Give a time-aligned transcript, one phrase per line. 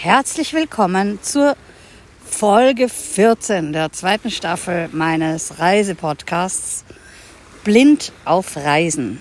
[0.00, 1.56] Herzlich willkommen zur
[2.24, 6.84] Folge 14 der zweiten Staffel meines Reisepodcasts
[7.64, 9.20] Blind auf Reisen.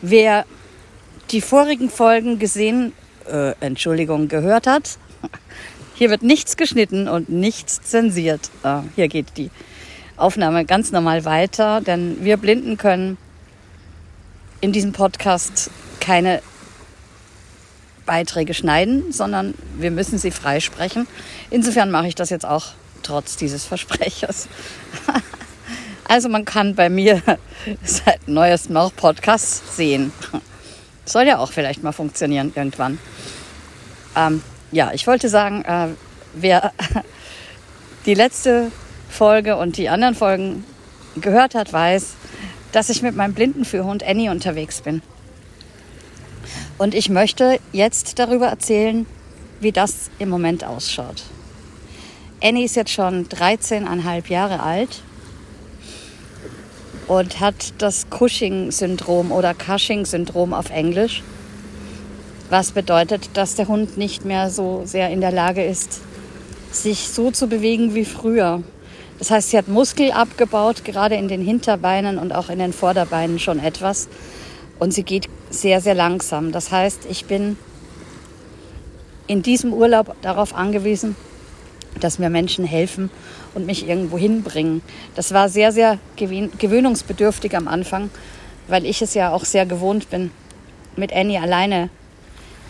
[0.00, 0.46] Wer
[1.32, 2.92] die vorigen Folgen gesehen,
[3.28, 4.96] äh, Entschuldigung, gehört hat,
[5.94, 8.52] hier wird nichts geschnitten und nichts zensiert.
[8.62, 9.50] Äh, hier geht die
[10.16, 13.18] Aufnahme ganz normal weiter, denn wir Blinden können
[14.60, 16.42] in diesem Podcast keine
[18.06, 21.06] Beiträge schneiden, sondern wir müssen sie freisprechen.
[21.50, 22.68] Insofern mache ich das jetzt auch
[23.02, 24.48] trotz dieses Versprechers.
[26.08, 27.22] also man kann bei mir
[27.84, 30.12] seit neuestem auch Podcasts sehen.
[31.04, 32.98] Soll ja auch vielleicht mal funktionieren irgendwann.
[34.16, 35.88] Ähm, ja, ich wollte sagen, äh,
[36.34, 36.72] wer
[38.06, 38.70] die letzte
[39.08, 40.64] Folge und die anderen Folgen
[41.20, 42.14] gehört hat, weiß,
[42.72, 45.02] dass ich mit meinem Blindenführhund Annie unterwegs bin.
[46.78, 49.06] Und ich möchte jetzt darüber erzählen,
[49.60, 51.24] wie das im Moment ausschaut.
[52.42, 55.02] Annie ist jetzt schon 13,5 Jahre alt
[57.08, 61.22] und hat das Cushing-Syndrom oder Cushing-Syndrom auf Englisch,
[62.50, 66.00] was bedeutet, dass der Hund nicht mehr so sehr in der Lage ist,
[66.70, 68.62] sich so zu bewegen wie früher.
[69.18, 73.38] Das heißt, sie hat Muskel abgebaut, gerade in den Hinterbeinen und auch in den Vorderbeinen
[73.38, 74.08] schon etwas.
[74.78, 76.52] Und sie geht sehr, sehr langsam.
[76.52, 77.56] Das heißt, ich bin
[79.26, 81.16] in diesem Urlaub darauf angewiesen,
[82.00, 83.10] dass mir Menschen helfen
[83.54, 84.82] und mich irgendwo hinbringen.
[85.16, 88.10] Das war sehr, sehr gewöhnungsbedürftig am Anfang,
[88.68, 90.30] weil ich es ja auch sehr gewohnt bin,
[90.96, 91.90] mit Annie alleine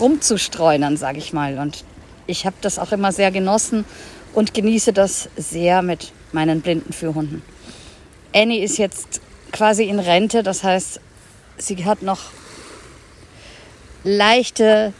[0.00, 1.58] rumzustreunern, sage ich mal.
[1.58, 1.84] Und
[2.26, 3.84] ich habe das auch immer sehr genossen
[4.34, 7.42] und genieße das sehr mit meinen blinden Führhunden.
[8.34, 9.20] Annie ist jetzt
[9.52, 11.00] quasi in Rente, das heißt,
[11.58, 12.30] sie hat noch
[14.04, 14.92] leichte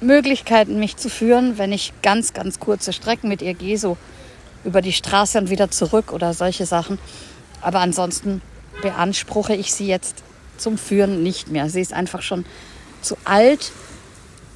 [0.00, 3.96] Möglichkeiten, mich zu führen, wenn ich ganz, ganz kurze Strecken mit ihr gehe, so
[4.64, 6.98] über die Straße und wieder zurück oder solche Sachen.
[7.60, 8.42] Aber ansonsten
[8.82, 10.22] beanspruche ich sie jetzt
[10.58, 11.70] zum Führen nicht mehr.
[11.70, 12.44] Sie ist einfach schon
[13.00, 13.72] zu alt,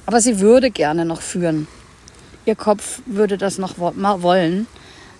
[0.05, 1.67] aber sie würde gerne noch führen.
[2.45, 4.67] Ihr Kopf würde das noch wollen.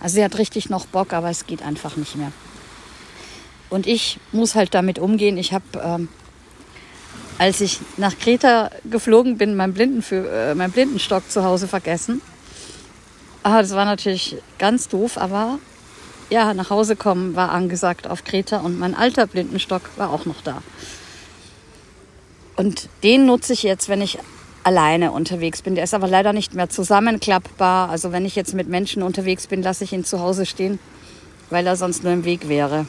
[0.01, 2.31] Also sie hat richtig noch Bock, aber es geht einfach nicht mehr.
[3.69, 5.37] Und ich muss halt damit umgehen.
[5.37, 6.09] Ich habe, ähm,
[7.37, 12.21] als ich nach Kreta geflogen bin, meinen, Blinden für, äh, meinen Blindenstock zu Hause vergessen.
[13.43, 15.59] Ah, das war natürlich ganz doof, aber
[16.29, 20.41] ja, nach Hause kommen war angesagt auf Kreta und mein alter Blindenstock war auch noch
[20.41, 20.61] da.
[22.55, 24.17] Und den nutze ich jetzt, wenn ich
[24.63, 25.75] alleine unterwegs bin.
[25.75, 27.89] Der ist aber leider nicht mehr zusammenklappbar.
[27.89, 30.79] Also wenn ich jetzt mit Menschen unterwegs bin, lasse ich ihn zu Hause stehen,
[31.49, 32.85] weil er sonst nur im Weg wäre.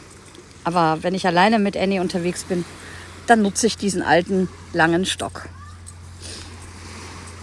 [0.65, 2.65] Aber wenn ich alleine mit Annie unterwegs bin,
[3.27, 5.49] dann nutze ich diesen alten langen Stock.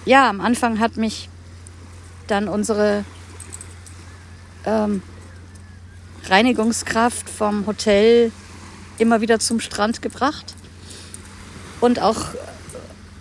[0.05, 1.29] Ja, am Anfang hat mich
[2.27, 3.03] dann unsere
[4.65, 5.01] ähm,
[6.27, 8.31] Reinigungskraft vom Hotel
[8.97, 10.53] immer wieder zum Strand gebracht.
[11.81, 12.17] Und auch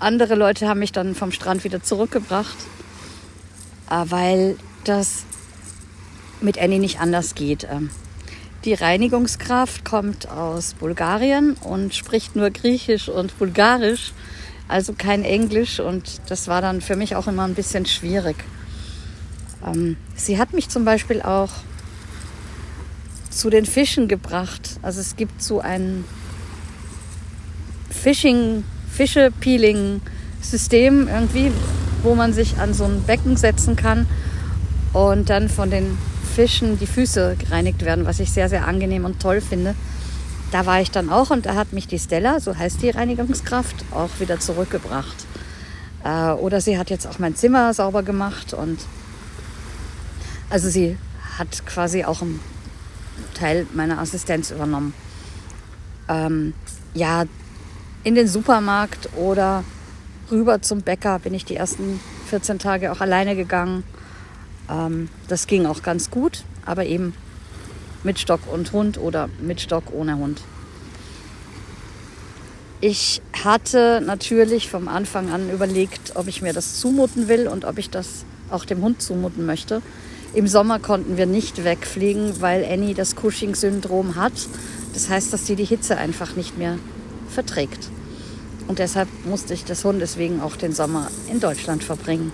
[0.00, 2.56] andere Leute haben mich dann vom Strand wieder zurückgebracht,
[3.91, 5.25] äh, weil das
[6.41, 7.66] mit Annie nicht anders geht.
[7.70, 7.91] Ähm,
[8.64, 14.12] die Reinigungskraft kommt aus Bulgarien und spricht nur Griechisch und Bulgarisch,
[14.66, 15.81] also kein Englisch.
[15.81, 18.36] Und das war dann für mich auch immer ein bisschen schwierig.
[19.65, 21.50] Ähm, sie hat mich zum Beispiel auch
[23.30, 24.78] zu den Fischen gebracht.
[24.82, 26.04] Also es gibt so ein
[27.91, 28.65] Fishing
[28.98, 31.53] Fische-Peeling-System irgendwie,
[32.03, 34.09] wo man sich an so ein Becken setzen kann
[34.92, 35.97] und dann von den
[36.34, 39.76] Fischen die Füße gereinigt werden, was ich sehr, sehr angenehm und toll finde.
[40.50, 43.76] Da war ich dann auch und da hat mich die Stella, so heißt die Reinigungskraft,
[43.92, 45.26] auch wieder zurückgebracht.
[46.04, 48.80] Äh, oder sie hat jetzt auch mein Zimmer sauber gemacht und
[50.50, 50.98] also sie
[51.38, 52.41] hat quasi auch einen
[53.34, 54.92] Teil meiner Assistenz übernommen.
[56.09, 56.54] Ähm,
[56.94, 57.27] ja,
[58.04, 59.65] in den Supermarkt oder
[60.30, 63.84] rüber zum Bäcker bin ich die ersten 14 Tage auch alleine gegangen.
[64.71, 67.15] Ähm, das ging auch ganz gut, aber eben
[68.04, 70.41] mit Stock und Hund oder mit Stock ohne Hund.
[72.80, 77.78] Ich hatte natürlich vom Anfang an überlegt, ob ich mir das zumuten will und ob
[77.78, 79.83] ich das auch dem Hund zumuten möchte.
[80.33, 84.33] Im Sommer konnten wir nicht wegfliegen, weil Annie das Cushing-Syndrom hat.
[84.94, 86.78] Das heißt, dass sie die Hitze einfach nicht mehr
[87.28, 87.91] verträgt.
[88.66, 92.33] Und deshalb musste ich des Hundes wegen auch den Sommer in Deutschland verbringen.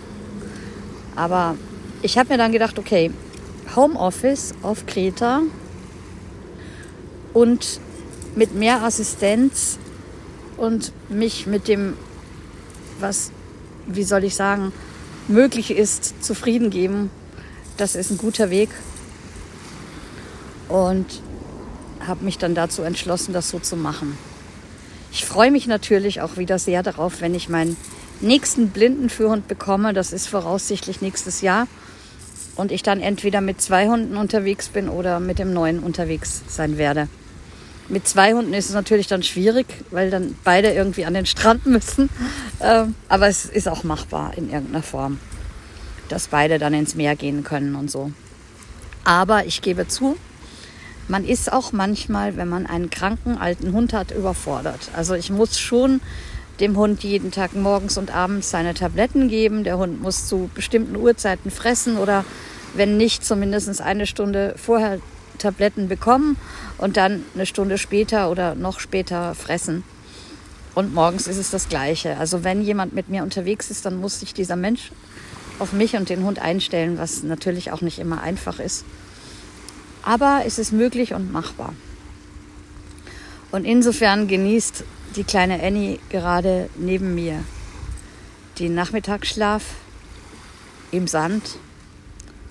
[1.15, 1.57] Aber
[2.03, 3.11] ich habe mir dann gedacht, okay,
[3.77, 5.43] Homeoffice auf Kreta
[7.33, 7.81] und
[8.35, 9.79] mit mehr Assistenz
[10.57, 11.95] und mich mit dem,
[12.99, 13.31] was,
[13.87, 14.73] wie soll ich sagen,
[15.29, 17.11] möglich ist, zufrieden geben.
[17.77, 18.71] Das ist ein guter Weg.
[20.69, 21.07] Und
[22.07, 24.19] habe mich dann dazu entschlossen, das so zu machen.
[25.15, 27.77] Ich freue mich natürlich auch wieder sehr darauf, wenn ich meinen
[28.21, 29.93] nächsten Blindenführhund bekomme.
[29.93, 31.69] Das ist voraussichtlich nächstes Jahr.
[32.57, 36.79] Und ich dann entweder mit zwei Hunden unterwegs bin oder mit dem neuen unterwegs sein
[36.79, 37.07] werde.
[37.89, 41.65] Mit zwei Hunden ist es natürlich dann schwierig, weil dann beide irgendwie an den Strand
[41.67, 42.11] müssen.
[42.61, 45.21] Ähm, aber es ist auch machbar in irgendeiner Form,
[46.09, 48.11] dass beide dann ins Meer gehen können und so.
[49.05, 50.17] Aber ich gebe zu,
[51.09, 54.91] man ist auch manchmal, wenn man einen kranken alten Hund hat, überfordert.
[54.95, 56.01] Also ich muss schon
[56.61, 59.65] dem Hund jeden Tag morgens und abends seine Tabletten geben.
[59.65, 62.25] Der Hund muss zu bestimmten Uhrzeiten fressen oder
[62.75, 64.99] wenn nicht, zumindest eine Stunde vorher
[65.39, 66.37] Tabletten bekommen
[66.79, 69.85] und dann eine Stunde später oder noch später fressen.
[70.75, 72.17] Und morgens ist es das Gleiche.
[72.19, 74.91] Also wenn jemand mit mir unterwegs ist, dann muss sich dieser Mensch
[75.59, 78.85] auf mich und den Hund einstellen, was natürlich auch nicht immer einfach ist.
[80.05, 81.75] Aber es ist möglich und machbar.
[83.51, 84.85] Und insofern genießt
[85.17, 87.43] die kleine Annie gerade neben mir
[88.59, 89.65] den Nachmittagsschlaf
[90.91, 91.59] im Sand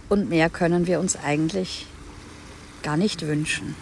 [0.10, 1.88] und mehr können wir uns eigentlich
[2.82, 3.76] gar nicht wünschen.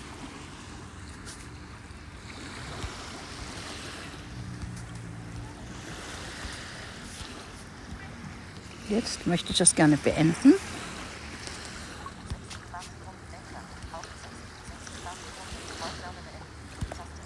[8.90, 10.54] Jetzt möchte ich das gerne beenden.